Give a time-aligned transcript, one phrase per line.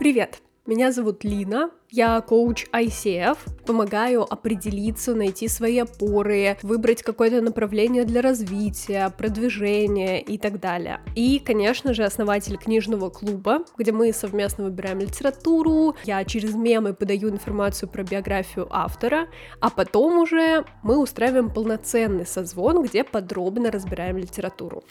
[0.00, 0.40] Привет!
[0.64, 8.22] Меня зовут Лина, я коуч ICF, помогаю определиться, найти свои опоры, выбрать какое-то направление для
[8.22, 11.02] развития, продвижения и так далее.
[11.14, 17.28] И, конечно же, основатель книжного клуба, где мы совместно выбираем литературу, я через мемы подаю
[17.28, 19.28] информацию про биографию автора,
[19.60, 24.82] а потом уже мы устраиваем полноценный созвон, где подробно разбираем литературу.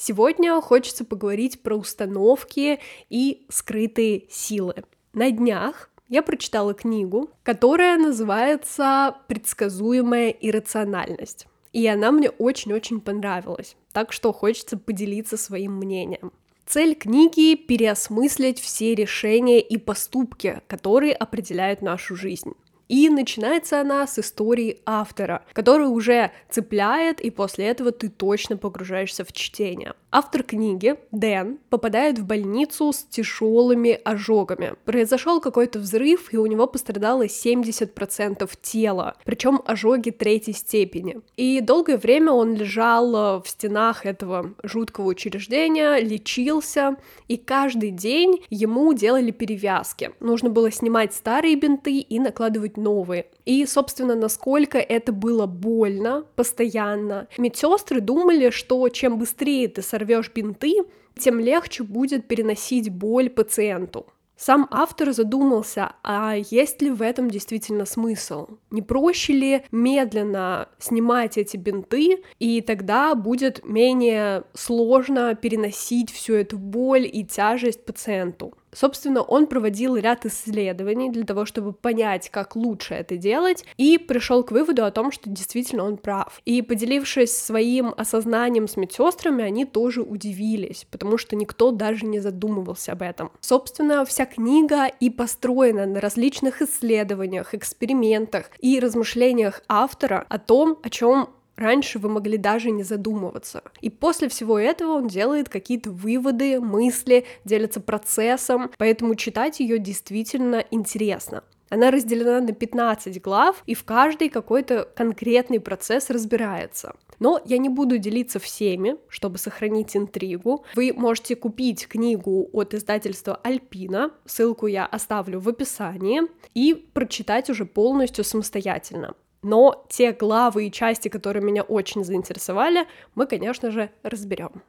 [0.00, 2.78] Сегодня хочется поговорить про установки
[3.10, 4.84] и скрытые силы.
[5.12, 11.48] На днях я прочитала книгу, которая называется «Предсказуемая иррациональность».
[11.72, 16.32] И она мне очень-очень понравилась, так что хочется поделиться своим мнением.
[16.64, 22.52] Цель книги— переосмыслить все решения и поступки, которые определяют нашу жизнь.
[22.88, 29.24] И начинается она с истории автора, который уже цепляет, и после этого ты точно погружаешься
[29.24, 29.94] в чтение.
[30.10, 34.74] Автор книги, Дэн, попадает в больницу с тяжелыми ожогами.
[34.86, 41.20] Произошел какой-то взрыв, и у него пострадало 70% тела, причем ожоги третьей степени.
[41.36, 46.96] И долгое время он лежал э, в стенах этого жуткого учреждения, лечился,
[47.28, 50.12] и каждый день ему делали перевязки.
[50.20, 53.26] Нужно было снимать старые бинты и накладывать новые.
[53.44, 57.28] И, собственно, насколько это было больно постоянно.
[57.38, 60.84] Медсестры думали, что чем быстрее ты сорвешь бинты,
[61.18, 64.06] тем легче будет переносить боль пациенту.
[64.38, 68.46] Сам автор задумался, а есть ли в этом действительно смысл?
[68.70, 76.56] Не проще ли медленно снимать эти бинты, и тогда будет менее сложно переносить всю эту
[76.56, 78.54] боль и тяжесть пациенту?
[78.72, 84.42] Собственно, он проводил ряд исследований для того, чтобы понять, как лучше это делать, и пришел
[84.42, 86.40] к выводу о том, что действительно он прав.
[86.44, 92.92] И поделившись своим осознанием с медсестрами, они тоже удивились, потому что никто даже не задумывался
[92.92, 93.30] об этом.
[93.40, 100.90] Собственно, вся книга и построена на различных исследованиях, экспериментах и размышлениях автора о том, о
[100.90, 101.28] чем
[101.58, 103.62] Раньше вы могли даже не задумываться.
[103.80, 110.64] И после всего этого он делает какие-то выводы, мысли, делится процессом, поэтому читать ее действительно
[110.70, 111.42] интересно.
[111.68, 116.94] Она разделена на 15 глав, и в каждой какой-то конкретный процесс разбирается.
[117.18, 120.64] Но я не буду делиться всеми, чтобы сохранить интригу.
[120.76, 126.22] Вы можете купить книгу от издательства Альпина, ссылку я оставлю в описании,
[126.54, 129.14] и прочитать уже полностью самостоятельно.
[129.42, 134.62] Но те главы и части, которые меня очень заинтересовали, мы, конечно же, разберем.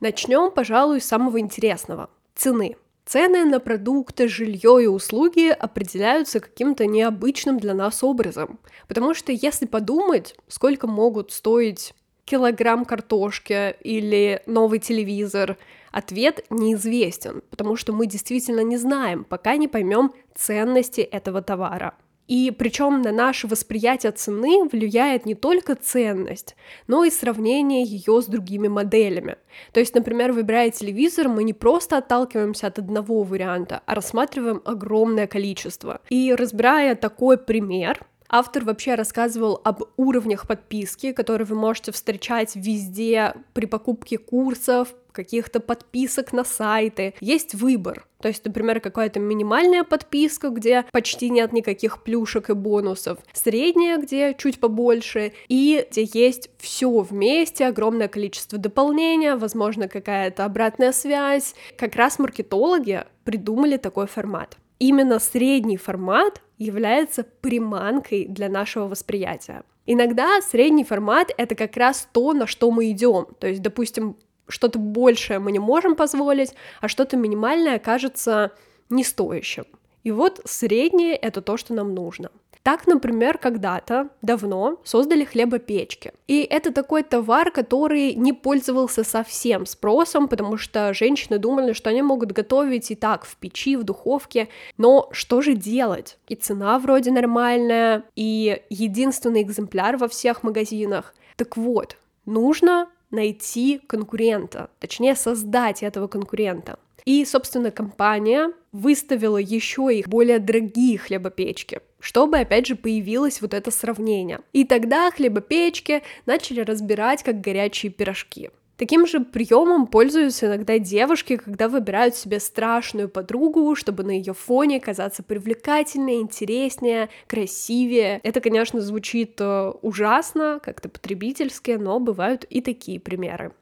[0.00, 2.76] Начнем, пожалуй, с самого интересного— цены.
[3.04, 8.60] Цены на продукты, жилье и услуги определяются каким-то необычным для нас образом.
[8.86, 11.94] Потому что если подумать, сколько могут стоить
[12.26, 15.56] килограмм картошки или новый телевизор,
[15.90, 21.94] ответ неизвестен, потому что мы действительно не знаем, пока не поймем ценности этого товара.
[22.28, 26.56] И причем на наше восприятие цены влияет не только ценность,
[26.86, 29.36] но и сравнение ее с другими моделями.
[29.72, 35.26] То есть, например, выбирая телевизор, мы не просто отталкиваемся от одного варианта, а рассматриваем огромное
[35.26, 36.02] количество.
[36.10, 43.32] И разбирая такой пример, Автор вообще рассказывал об уровнях подписки, которые вы можете встречать везде
[43.54, 47.12] при покупке курсов, каких-то подписок на сайты.
[47.18, 48.06] Есть выбор.
[48.22, 54.34] То есть, например, какая-то минимальная подписка, где почти нет никаких плюшек и бонусов, средняя, где
[54.38, 61.56] чуть побольше, и где есть все вместе, огромное количество дополнения, возможно, какая-то обратная связь.
[61.76, 64.56] Как раз маркетологи придумали такой формат.
[64.78, 69.64] Именно средний формат является приманкой для нашего восприятия.
[69.90, 73.26] Иногда средний формат— это как раз то, на что мы идем.
[73.40, 74.16] То есть, допустим,
[74.48, 78.52] что-то большее мы не можем позволить, а что-то минимальное кажется
[78.88, 79.64] не стоящим.
[80.04, 82.30] И вот среднее— это то, что нам нужно.
[82.62, 86.12] Так, например, когда-то давно создали хлебопечки.
[86.26, 92.02] И это такой товар, который не пользовался совсем спросом, потому что женщины думали, что они
[92.02, 94.48] могут готовить и так в печи, в духовке.
[94.76, 96.18] Но что же делать?
[96.28, 101.14] И цена вроде нормальная, и единственный экземпляр во всех магазинах.
[101.36, 101.96] Так вот,
[102.26, 106.78] нужно найти конкурента, точнее создать этого конкурента.
[107.04, 113.70] И, собственно, компания выставила еще их более дорогие хлебопечки, чтобы, опять же, появилось вот это
[113.70, 114.40] сравнение.
[114.52, 118.50] И тогда хлебопечки начали разбирать как горячие пирожки.
[118.78, 124.78] Таким же приемом пользуются иногда девушки, когда выбирают себе страшную подругу, чтобы на ее фоне
[124.78, 128.20] казаться привлекательнее, интереснее, красивее.
[128.22, 133.52] Это, конечно, звучит э, ужасно, как-то потребительски, но бывают и такие примеры.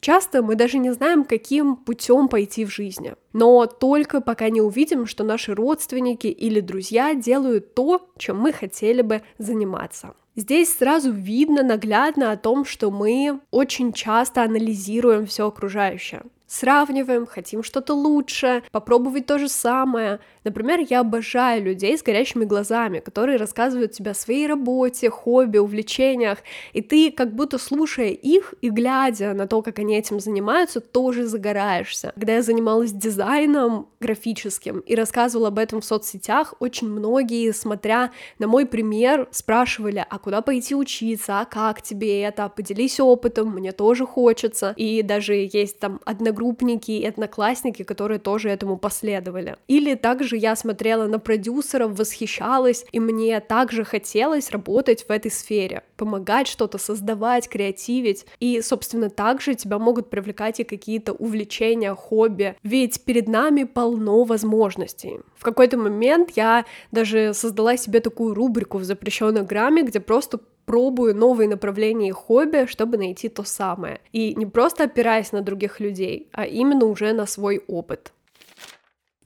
[0.00, 3.16] Часто мы даже не знаем, каким путем пойти в жизни.
[3.32, 9.02] Но только пока не увидим, что наши родственники или друзья делают то, чем мы хотели
[9.02, 10.14] бы заниматься.
[10.34, 17.62] Здесь сразу видно наглядно о том, что мы очень часто анализируем все окружающее сравниваем, хотим
[17.62, 20.20] что-то лучше, попробовать то же самое.
[20.44, 26.38] Например, я обожаю людей с горящими глазами, которые рассказывают тебе о своей работе, хобби, увлечениях,
[26.72, 31.26] и ты, как будто слушая их и глядя на то, как они этим занимаются, тоже
[31.26, 32.12] загораешься.
[32.14, 38.46] Когда я занималась дизайном графическим и рассказывала об этом в соцсетях, очень многие, смотря на
[38.46, 44.04] мой пример, спрашивали, а куда пойти учиться, а как тебе это, поделись опытом, мне тоже
[44.04, 44.74] хочется.
[44.76, 49.56] И даже есть там одногруппники одногруппники и одноклассники, которые тоже этому последовали.
[49.68, 55.82] Или также я смотрела на продюсеров, восхищалась, и мне также хотелось работать в этой сфере,
[55.96, 58.26] помогать что-то создавать, креативить.
[58.40, 65.20] И, собственно, также тебя могут привлекать и какие-то увлечения, хобби, ведь перед нами полно возможностей.
[65.36, 71.14] В какой-то момент я даже создала себе такую рубрику в запрещенной грамме, где просто пробую
[71.14, 74.00] новые направления и хобби, чтобы найти то самое.
[74.12, 78.12] И не просто опираясь на других людей, а именно уже на свой опыт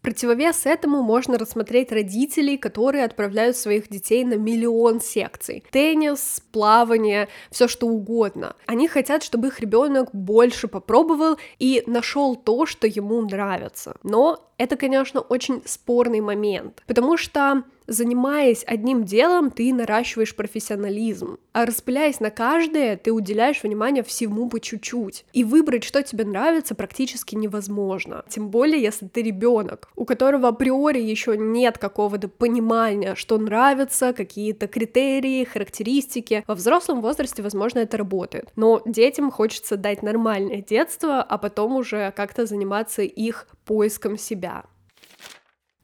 [0.07, 5.65] противовес этому можно рассмотреть родителей, которые отправляют своих детей на миллион секций.
[5.73, 8.55] Теннис, плавание, все что угодно.
[8.67, 13.97] Они хотят, чтобы их ребенок больше попробовал и нашел то, что ему нравится.
[14.05, 21.67] Но это, конечно, очень спорный момент, потому что занимаясь одним делом, ты наращиваешь профессионализм, а
[21.67, 25.25] распыляясь на каждое, ты уделяешь внимание всему по чуть-чуть.
[25.33, 28.25] И выбрать, что тебе нравится, практически невозможно.
[28.29, 34.67] Тем более, если ты ребенок, у которого априори еще нет какого-то понимания, что нравится, какие-то
[34.67, 36.45] критерии, характеристики.
[36.47, 38.51] Во взрослом возрасте, возможно, это работает.
[38.57, 44.65] Но детям хочется дать нормальное детство, а потом уже как-то заниматься их поиском себя.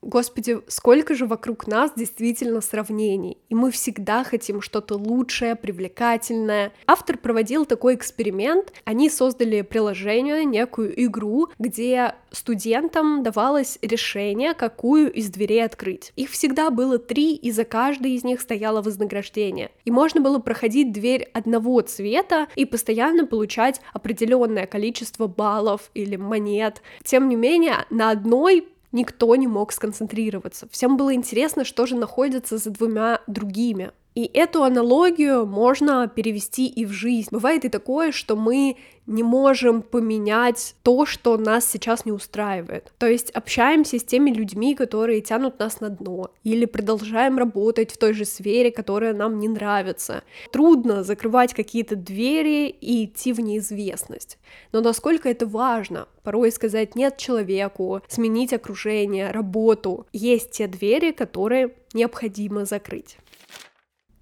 [0.03, 6.73] Господи, сколько же вокруг нас действительно сравнений, и мы всегда хотим что-то лучшее, привлекательное.
[6.89, 15.31] Автор проводил такой эксперимент, они создали приложение, некую игру, где студентам давалось решение, какую из
[15.31, 16.13] дверей открыть.
[16.17, 19.71] Их всегда было три, и за каждой из них стояло вознаграждение.
[19.85, 26.83] И можно было проходить дверь одного цвета и постоянно получать определенное количество баллов или монет.
[27.05, 30.69] Тем не менее, на одной никто не мог сконцентрироваться.
[30.71, 33.93] Всем было интересно, что же находится за двумя другими.
[34.15, 37.29] И эту аналогию можно перевести и в жизнь.
[37.31, 38.77] Бывает и такое, что мы
[39.07, 42.93] не можем поменять то, что нас сейчас не устраивает.
[42.99, 47.97] То есть общаемся с теми людьми, которые тянут нас на дно, или продолжаем работать в
[47.97, 50.23] той же сфере, которая нам не нравится.
[50.53, 54.39] Трудно закрывать какие-то двери и идти в неизвестность.
[54.73, 56.07] Но насколько это важно?
[56.23, 60.07] Порой сказать нет человеку, сменить окружение, работу.
[60.13, 63.17] Есть те двери, которые необходимо закрыть.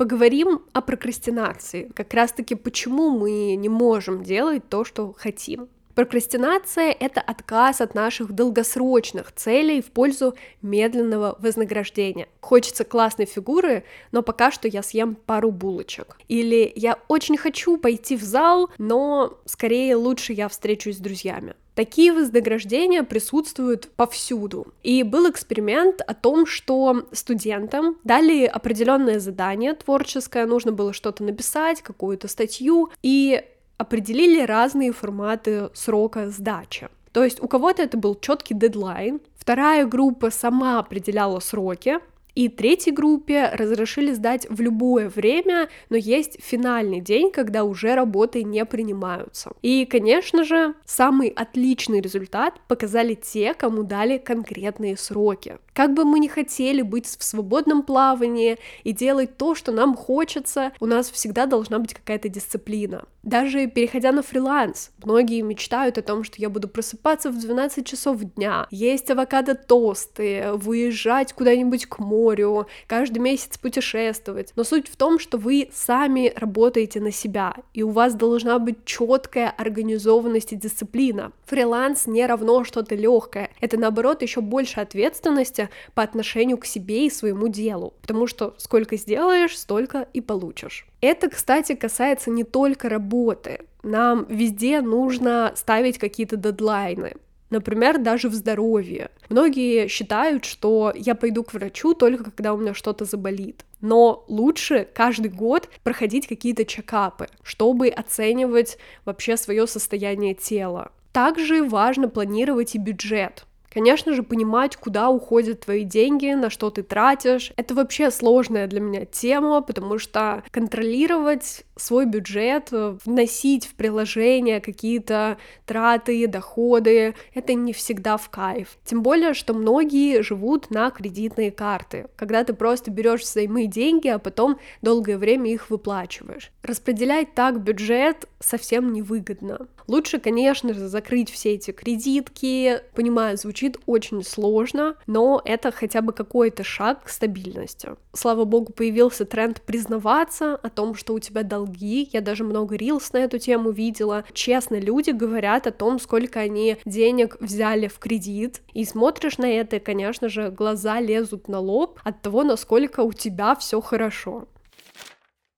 [0.01, 5.69] Поговорим о прокрастинации, как раз-таки почему мы не можем делать то, что хотим.
[5.95, 12.29] Прокрастинация— это отказ от наших долгосрочных целей в пользу медленного вознаграждения.
[12.41, 16.17] Хочется классной фигуры, но пока что я съем пару булочек.
[16.29, 21.57] Или я очень хочу пойти в зал, но скорее лучше я встречусь с друзьями.
[21.81, 24.67] Такие вознаграждения присутствуют повсюду.
[24.83, 31.81] И был эксперимент о том, что студентам дали определенное задание творческое, нужно было что-то написать,
[31.81, 33.43] какую-то статью, и
[33.79, 36.91] определили разные форматы срока сдачи.
[37.13, 41.99] То есть у кого-то это был четкий дедлайн, вторая группа сама определяла сроки,
[42.35, 48.43] и третьей группе разрешили сдать в любое время, но есть финальный день, когда уже работы
[48.43, 49.53] не принимаются.
[49.63, 55.59] И, конечно же, самый отличный результат показали те, кому дали конкретные сроки.
[55.73, 60.73] Как бы мы ни хотели быть в свободном плавании и делать то, что нам хочется,
[60.81, 63.05] у нас всегда должна быть какая-то дисциплина.
[63.23, 68.19] Даже переходя на фриланс, многие мечтают о том, что я буду просыпаться в 12 часов
[68.35, 74.53] дня, есть авокадо-тосты, выезжать куда-нибудь к морю, каждый месяц путешествовать.
[74.57, 78.85] Но суть в том, что вы сами работаете на себя, и у вас должна быть
[78.87, 81.33] четкая организованность и дисциплина.
[81.45, 85.60] Фриланс не равно что-то легкое, это наоборот еще больше ответственности
[85.95, 90.87] по отношению к себе и своему делу, потому что сколько сделаешь, столько и получишь.
[91.01, 93.61] Это, кстати, касается не только работы.
[93.83, 97.15] Нам везде нужно ставить какие-то дедлайны.
[97.51, 99.11] Например, даже в здоровье.
[99.29, 103.65] Многие считают, что я пойду к врачу только когда у меня что-то заболит.
[103.81, 110.93] но лучше каждый год проходить какие-то чекапы, чтобы оценивать вообще свое состояние тела.
[111.13, 113.47] Также важно планировать и бюджет.
[113.73, 117.53] Конечно же, понимать, куда уходят твои деньги, на что ты тратишь.
[117.57, 125.39] Это вообще сложная для меня тема, потому что контролировать свой бюджет, вносить в приложение какие-то
[125.67, 128.77] траты, доходы, это не всегда в кайф.
[128.85, 134.19] Тем более, что многие живут на кредитные карты, когда ты просто берешь взаймы деньги, а
[134.19, 136.51] потом долгое время их выплачиваешь.
[136.63, 139.69] Распределять так бюджет совсем невыгодно.
[139.91, 142.81] Лучше, конечно же, закрыть все эти кредитки.
[142.95, 147.97] Понимаю, звучит очень сложно, но это хотя бы какой-то шаг к стабильности.
[148.13, 152.09] Слава богу, появился тренд признаваться о том, что у тебя долги.
[152.13, 154.25] Я даже много рилс на эту тему видела.
[154.33, 158.63] Честно, люди говорят о том, сколько они денег взяли в кредит.
[158.73, 163.13] И смотришь на это, и, конечно же, глаза лезут на лоб от того, насколько у
[163.13, 164.47] тебя все хорошо.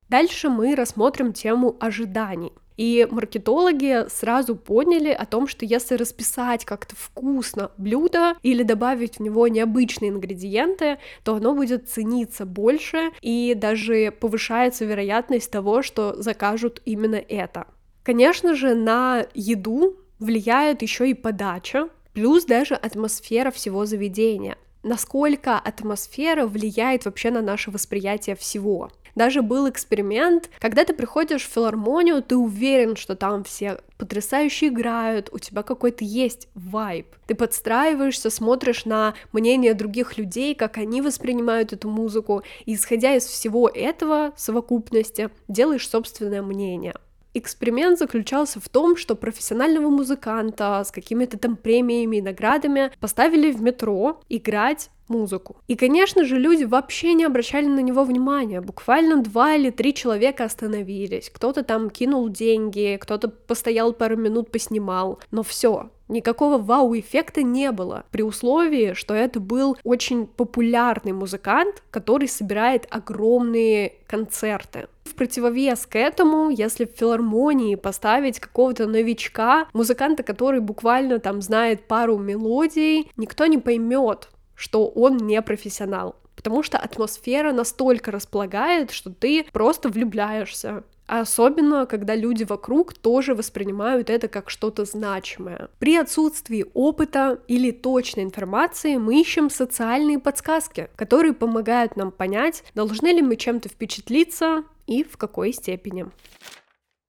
[0.08, 2.52] Дальше мы рассмотрим тему ожиданий.
[2.82, 9.22] И маркетологи сразу поняли о том, что если расписать как-то вкусно блюдо или добавить в
[9.22, 16.82] него необычные ингредиенты, то оно будет цениться больше и даже повышается вероятность того, что закажут
[16.84, 17.68] именно это.
[18.02, 24.58] Конечно же, на еду влияет еще и подача, плюс даже атмосфера всего заведения.
[24.82, 28.90] Насколько атмосфера влияет вообще на наше восприятие всего.
[29.14, 35.28] Даже был эксперимент, когда ты приходишь в филармонию, ты уверен, что там все потрясающе играют,
[35.33, 37.07] у тебя какой-то есть вайб.
[37.26, 43.26] Ты подстраиваешься, смотришь на мнение других людей, как они воспринимают эту музыку, и исходя из
[43.26, 46.95] всего этого совокупности, делаешь собственное мнение.
[47.34, 53.62] Эксперимент заключался в том, что профессионального музыканта с какими-то там премиями и наградами поставили в
[53.62, 55.56] метро играть музыку.
[55.68, 58.60] И, конечно же, люди вообще не обращали на него внимания.
[58.60, 61.30] Буквально два или три человека остановились.
[61.30, 65.20] Кто-то там кинул деньги, кто-то постоял пару минут, поснимал.
[65.30, 72.28] Но все, Никакого вау-эффекта не было, при условии, что это был очень популярный музыкант, который
[72.28, 74.88] собирает огромные концерты.
[75.04, 81.87] В противовес к этому, если в филармонии поставить какого-то новичка, музыканта, который буквально там знает
[81.87, 86.16] пару мелодий, никто не поймет, что он не профессионал.
[86.37, 90.85] Потому что атмосфера настолько располагает, что ты просто влюбляешься.
[91.06, 95.68] особенно, когда люди вокруг тоже воспринимают это как что-то значимое.
[95.78, 103.09] При отсутствии опыта или точной информации мы ищем социальные подсказки, которые помогают нам понять, должны
[103.09, 106.06] ли мы чем-то впечатлиться и в какой степени.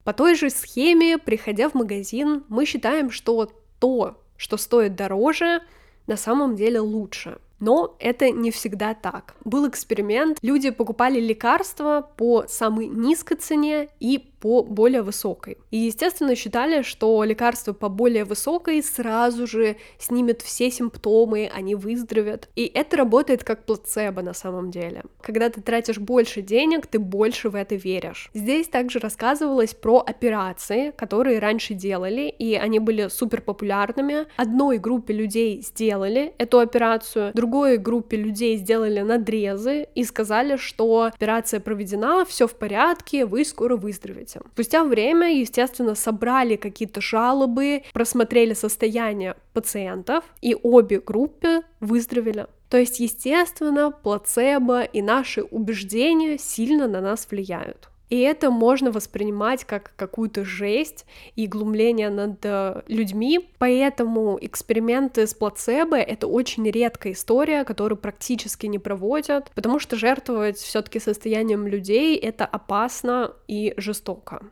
[0.04, 5.62] По той же схеме, приходя в магазин, мы считаем, что то, что стоит дороже,
[6.08, 7.38] на самом деле лучше.
[7.60, 9.36] Но это не всегда так.
[9.46, 15.58] Был эксперимент, люди покупали лекарства по самой низкой цене и по более высокой.
[15.72, 22.50] И, естественно, считали, что лекарство по более высокой сразу же снимет все симптомы, они выздоровят.
[22.58, 25.04] И это работает как плацебо на самом деле.
[25.22, 28.30] Когда ты тратишь больше денег, ты больше в это веришь.
[28.34, 34.26] Здесь также рассказывалось про операции, которые раньше делали, и они были супер популярными.
[34.36, 41.62] Одной группе людей сделали эту операцию, другой группе людей сделали надрезы и сказали, что операция
[41.62, 44.46] проведена, все в порядке, вы скоро выздоровеете этим.
[44.54, 52.48] Спустя время, естественно, собрали какие-то жалобы, просмотрели состояние пациентов, и обе группы выздоровели.
[52.70, 57.90] То есть, естественно, плацебо и наши убеждения сильно на нас влияют.
[58.14, 63.50] И это можно воспринимать как какую-то жесть и глумление над э, людьми.
[63.58, 70.58] Поэтому эксперименты с плацебо— это очень редкая история, которую практически не проводят, потому что жертвовать
[70.58, 74.44] все таки состоянием людей— это опасно и жестоко.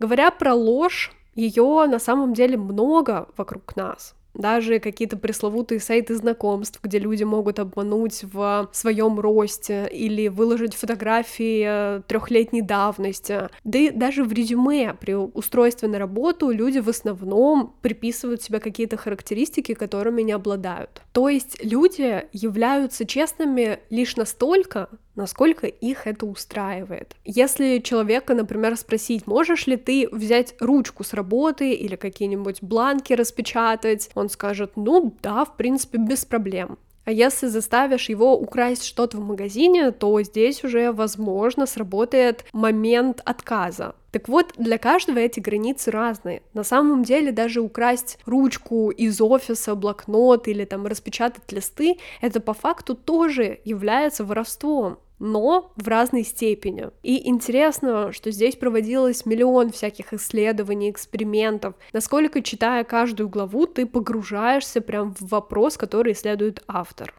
[0.00, 6.80] Говоря про ложь, ее на самом деле много вокруг нас даже какие-то пресловутые сайты знакомств,
[6.82, 13.48] где люди могут обмануть в своем росте или выложить фотографии э, трехлетней давности.
[13.64, 18.96] Да и даже в резюме при устройстве на работу люди в основном приписывают себе какие-то
[18.96, 21.02] характеристики, которыми не обладают.
[21.12, 27.16] То есть люди являются честными лишь настолько, насколько их это устраивает.
[27.24, 34.10] Если человека, например, спросить, можешь ли ты взять ручку с работы или какие-нибудь бланки распечатать,
[34.14, 36.78] он скажет, ну да, в принципе, без проблем.
[37.06, 43.94] А если заставишь его украсть что-то в магазине, то здесь уже, возможно, сработает момент отказа.
[44.10, 46.42] Так вот, для каждого эти границы разные.
[46.52, 52.54] На самом деле, даже украсть ручку из офиса, блокнот или там распечатать листы, это по
[52.54, 54.98] факту тоже является воровством.
[55.18, 56.90] Но в разной степени.
[57.02, 61.74] И интересно, что здесь проводилось миллион всяких исследований, экспериментов.
[61.92, 67.14] Насколько, читая каждую главу, ты погружаешься прям в вопрос, который исследует автор.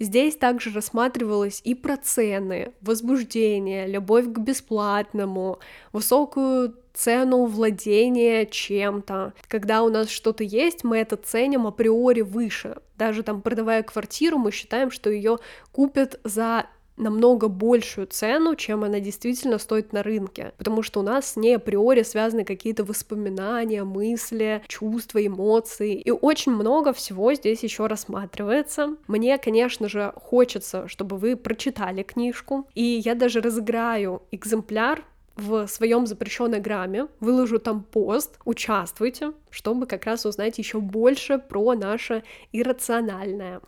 [0.00, 5.60] Здесь также рассматривалось и про цены, возбуждение, любовь к бесплатному,
[5.92, 9.34] высокую цену владения чем-то.
[9.46, 12.78] Когда у нас что-то есть, мы это ценим априори выше.
[12.96, 15.38] Даже там продавая квартиру, мы считаем, что ее
[15.70, 21.32] купят за намного большую цену, чем она действительно стоит на рынке, потому что у нас
[21.32, 27.86] с ней априори связаны какие-то воспоминания, мысли, чувства, эмоции, и очень много всего здесь еще
[27.86, 28.96] рассматривается.
[29.06, 35.04] Мне, конечно же, хочется, чтобы вы прочитали книжку, и я даже разыграю экземпляр
[35.36, 41.74] в своем запрещенной грамме, выложу там пост, участвуйте, чтобы как раз узнать еще больше про
[41.74, 42.22] наше
[42.52, 43.60] иррациональное.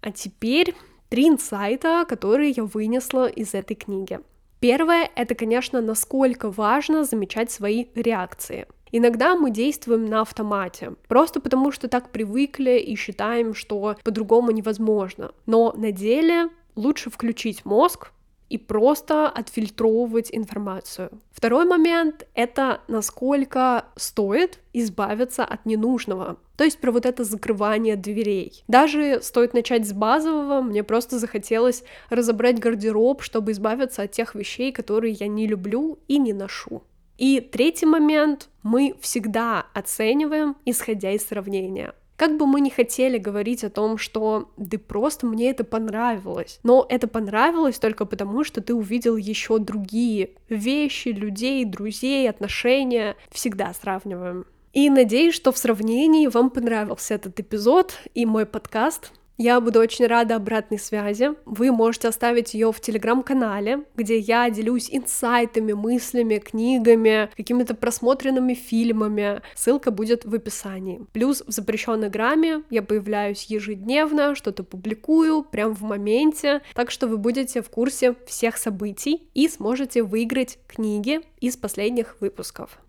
[0.00, 0.74] А теперь
[1.12, 4.18] Три инсайта, которые я вынесла из этой книги.
[4.60, 8.66] Первое— это, конечно, насколько важно замечать свои реакции.
[8.92, 15.32] Иногда мы действуем на автомате, просто потому что так привыкли и считаем, что по-другому невозможно.
[15.44, 18.12] Но на деле лучше включить мозг,
[18.52, 21.10] и просто отфильтровывать информацию.
[21.30, 26.36] Второй момент— это насколько стоит избавиться от ненужного.
[26.56, 28.62] То есть про вот это закрывание дверей.
[28.68, 34.70] Даже стоит начать с базового, мне просто захотелось разобрать гардероб, чтобы избавиться от тех вещей,
[34.70, 36.82] которые я не люблю и не ношу.
[37.16, 41.94] И третий момент— мы всегда оцениваем, исходя из сравнения.
[42.16, 46.86] Как бы мы ни хотели говорить о том, что да просто мне это понравилось, но
[46.88, 53.16] это понравилось только потому, что ты увидел еще другие вещи, людей, друзей, отношения.
[53.30, 54.46] Всегда сравниваем.
[54.72, 59.12] И надеюсь, что в сравнении вам понравился этот эпизод и мой подкаст.
[59.38, 61.30] Я буду очень рада обратной связи.
[61.46, 69.40] Вы можете оставить ее в телеграм-канале, где я делюсь инсайтами, мыслями, книгами, какими-то просмотренными фильмами.
[69.54, 71.00] Ссылка будет в описании.
[71.12, 77.16] Плюс в запрещенной грамме я появляюсь ежедневно, что-то публикую прямо в моменте, так что вы
[77.16, 82.81] будете в курсе всех событий и сможете выиграть книги из последних выпусков.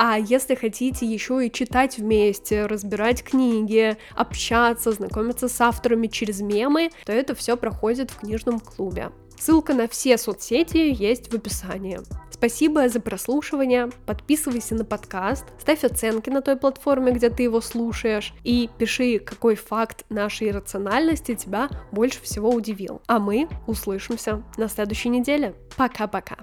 [0.00, 6.90] А если хотите еще и читать вместе, разбирать книги, общаться, знакомиться с авторами через мемы,
[7.04, 9.10] то это все проходит в книжном клубе.
[9.36, 11.98] Ссылка на все соцсети есть в описании.
[12.30, 18.32] Спасибо за прослушивание, подписывайся на подкаст, ставь оценки на той платформе, где ты его слушаешь,
[18.44, 23.02] и пиши, какой факт нашей рациональности тебя больше всего удивил.
[23.08, 25.56] А мы услышимся на следующей неделе.
[25.76, 26.36] Пока-пока!